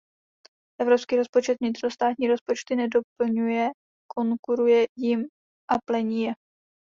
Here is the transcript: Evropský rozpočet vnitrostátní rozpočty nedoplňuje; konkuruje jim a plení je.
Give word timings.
Evropský 0.81 1.15
rozpočet 1.15 1.57
vnitrostátní 1.61 2.27
rozpočty 2.27 2.75
nedoplňuje; 2.75 3.69
konkuruje 4.11 4.85
jim 4.97 5.19
a 5.71 5.73
plení 5.85 6.21
je. 6.23 6.33